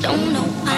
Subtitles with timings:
[0.00, 0.69] don't know.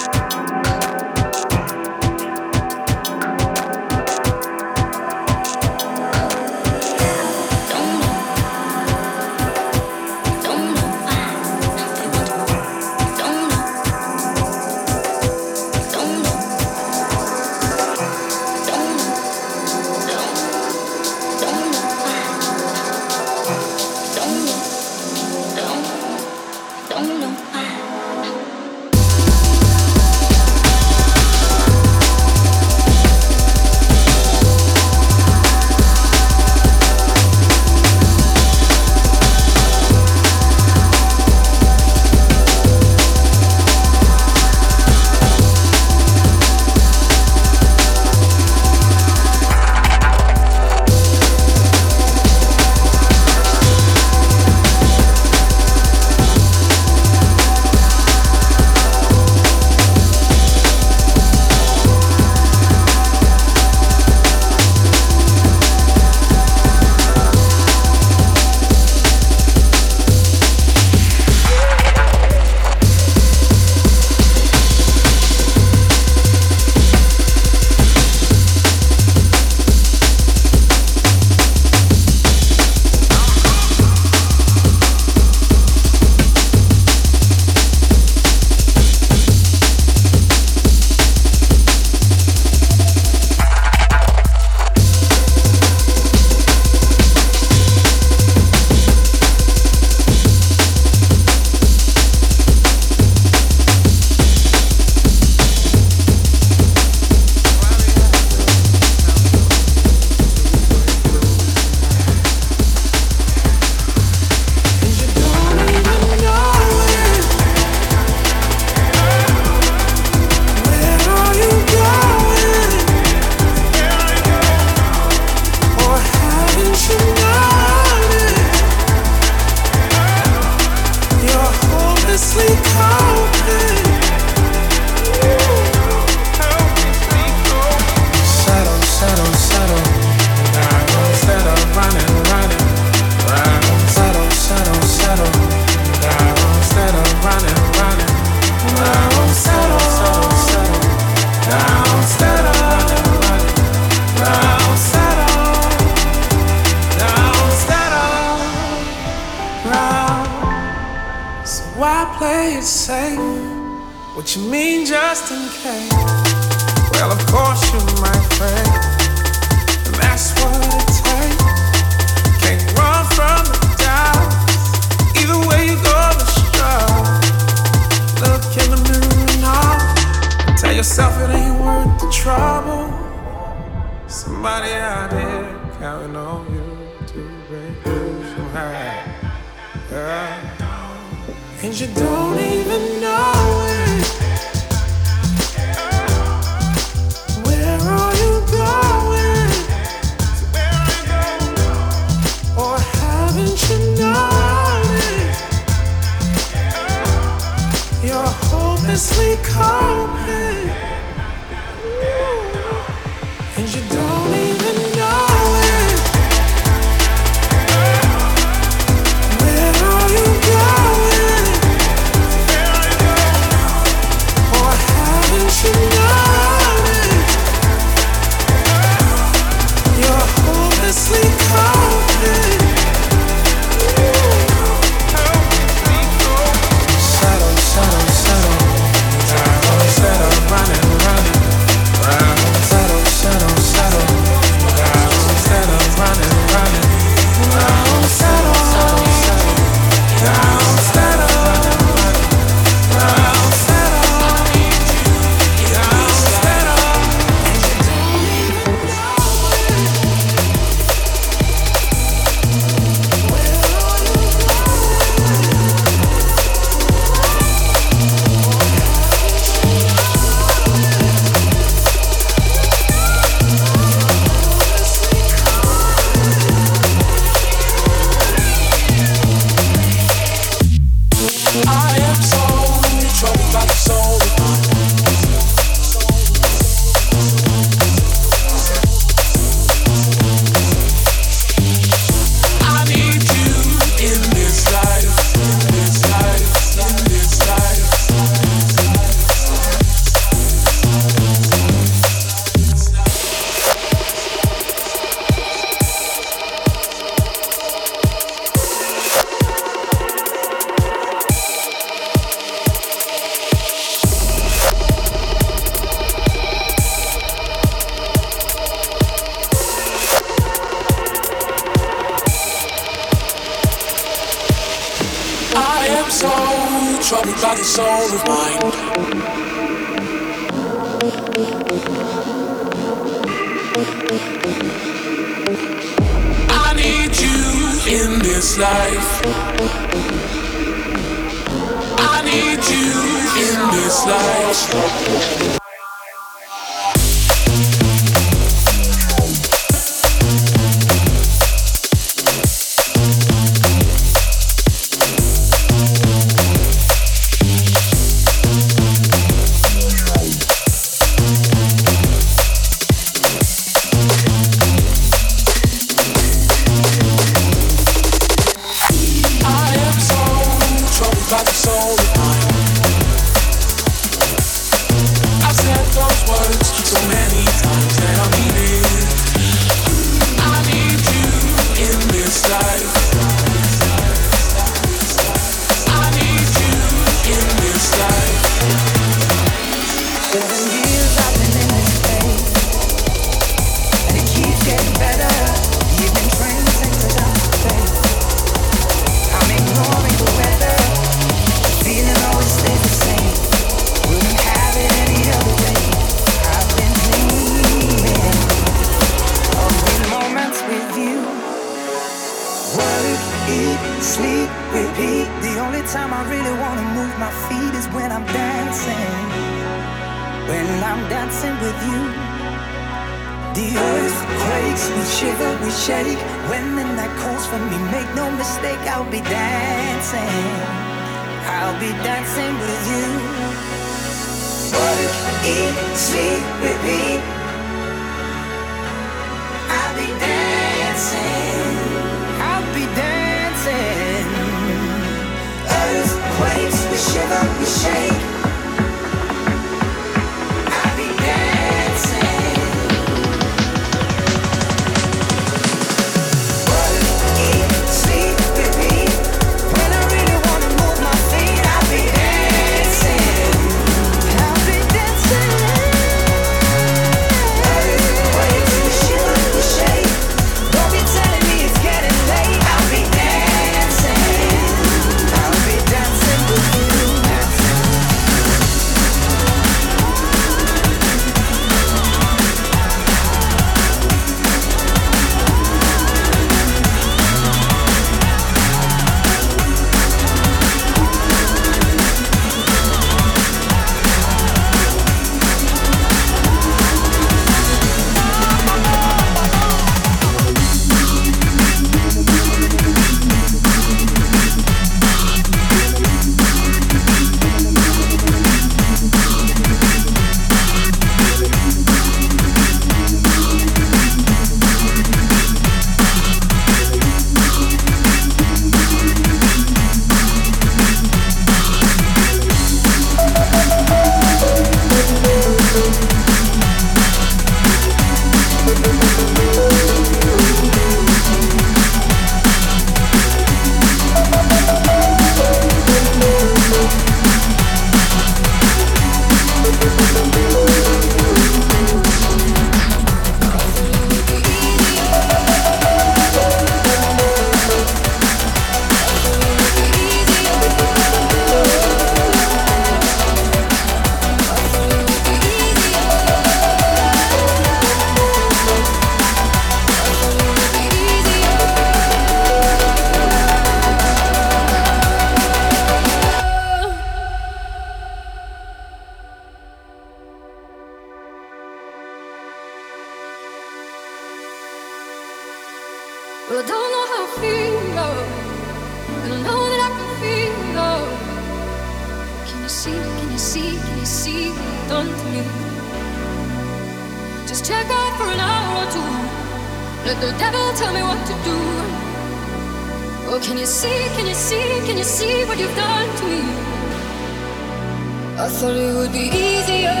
[599.16, 600.00] be easier.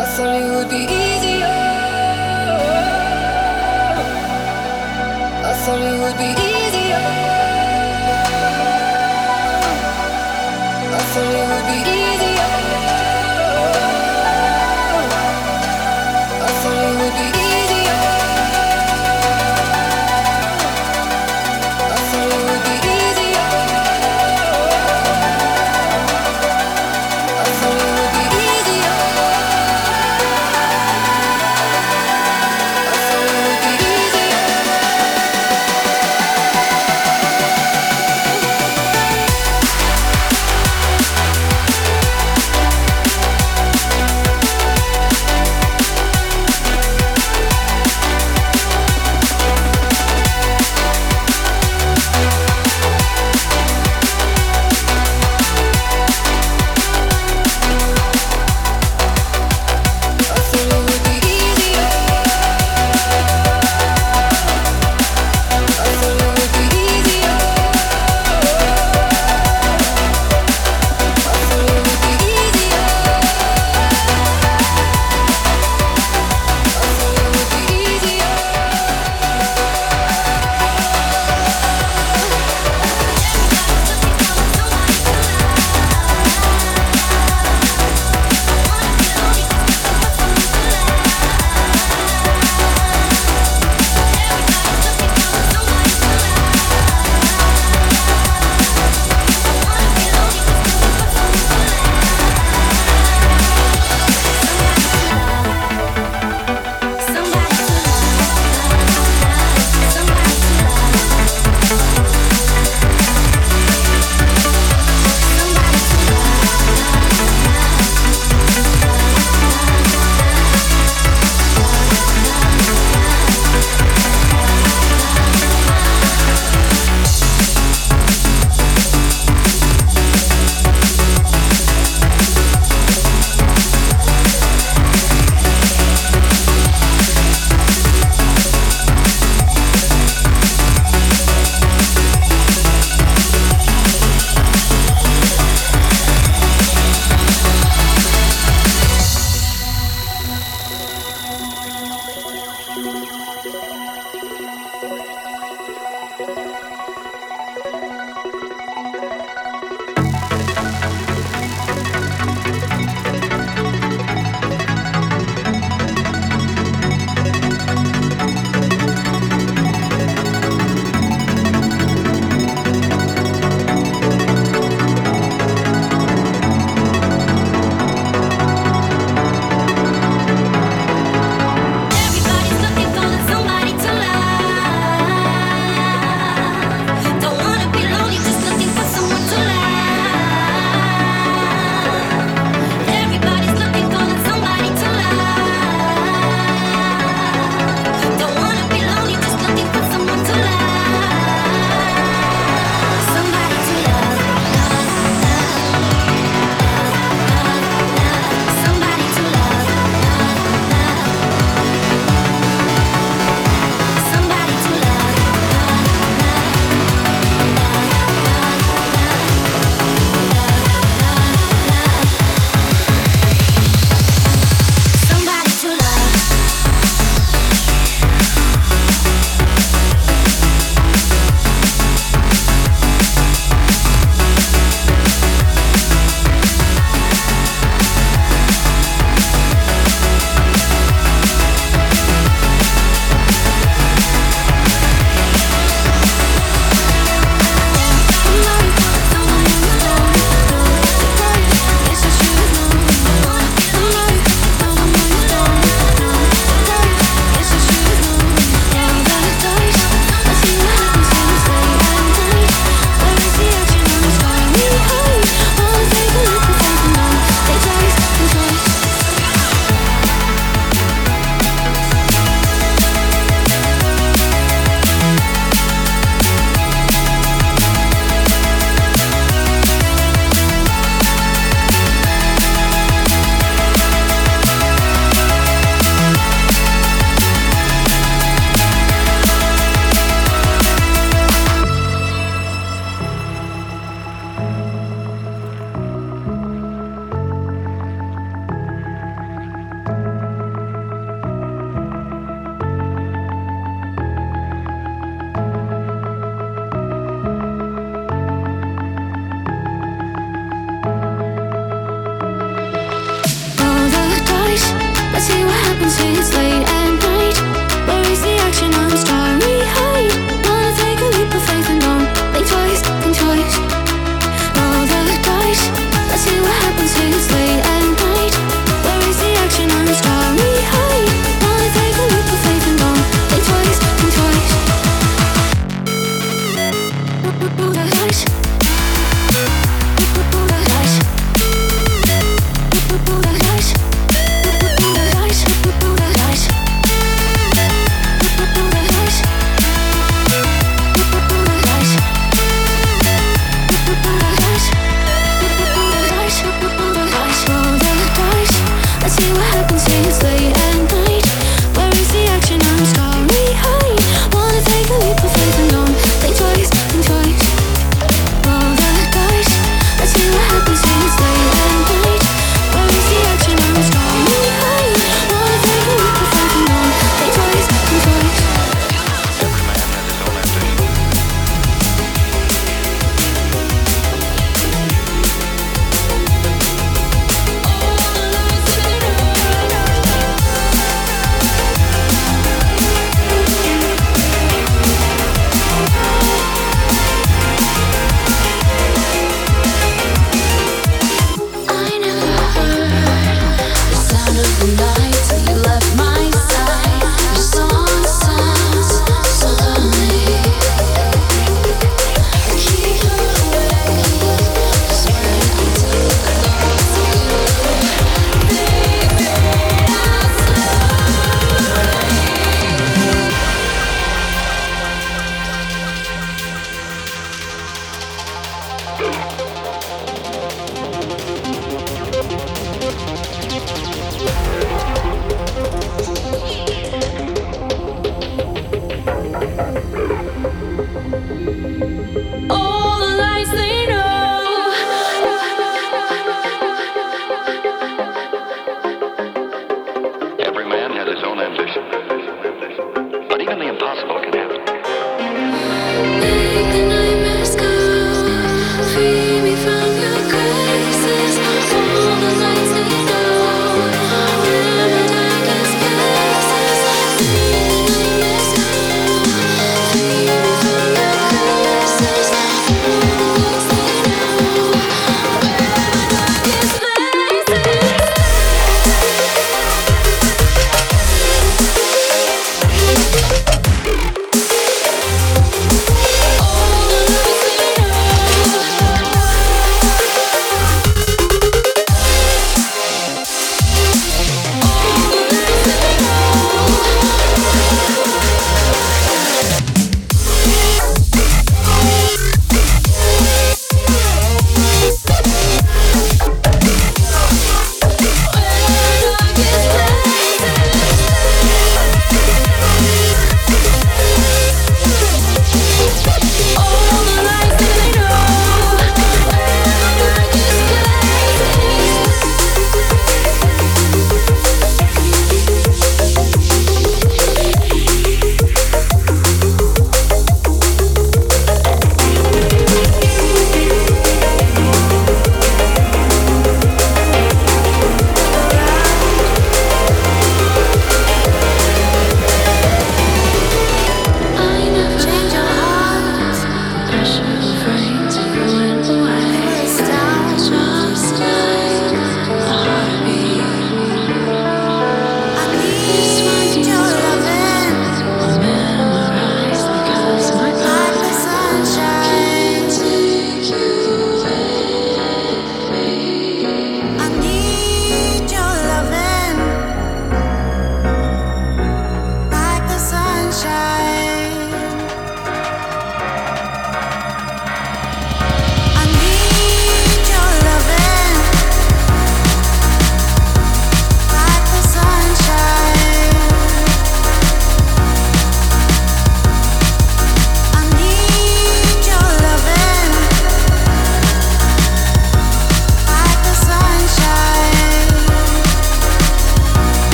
[0.00, 1.56] I thought it would be easier.
[5.50, 7.06] I thought it would be easier.
[10.98, 12.33] I thought it would be easier.